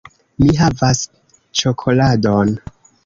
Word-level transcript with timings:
Mi 0.43 0.53
havas 0.61 1.03
ĉokoladon! 1.61 2.57